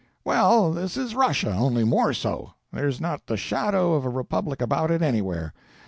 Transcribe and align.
"Well, 0.25 0.71
this 0.71 0.97
is 0.97 1.13
Russia—only 1.13 1.83
more 1.83 2.11
so. 2.11 2.55
There's 2.73 2.99
not 2.99 3.27
the 3.27 3.37
shadow 3.37 3.93
of 3.93 4.03
a 4.03 4.09
republic 4.09 4.59
about 4.59 4.89
it 4.89 5.03
anywhere. 5.03 5.53